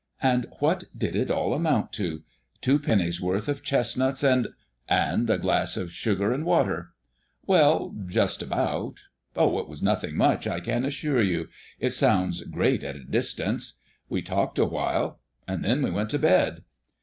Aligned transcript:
And 0.23 0.47
what 0.57 0.85
did 0.97 1.15
it 1.15 1.29
all 1.29 1.53
amount 1.53 1.93
to? 1.93 2.23
Two 2.59 2.79
pennies' 2.79 3.21
worth 3.21 3.47
of 3.47 3.61
chestnuts 3.61 4.23
and" 4.23 4.47
"And 4.89 5.29
a 5.29 5.37
glass 5.37 5.77
of 5.77 5.91
sugar 5.93 6.33
and 6.33 6.43
water." 6.43 6.93
"Well, 7.45 7.93
just 8.07 8.41
about. 8.41 9.01
Oh, 9.35 9.59
it 9.59 9.69
was 9.69 9.83
nothing 9.83 10.17
much, 10.17 10.47
I 10.47 10.59
can 10.59 10.85
assure 10.85 11.21
you! 11.21 11.49
It 11.79 11.91
sounds 11.91 12.41
great 12.45 12.83
at 12.83 12.95
a 12.95 13.03
distance. 13.03 13.73
We 14.09 14.23
talked 14.23 14.57
awhile, 14.57 15.19
and 15.47 15.63
then 15.63 15.83
we 15.83 15.91
went 15.91 16.09
to 16.09 16.17
bed." 16.17 16.63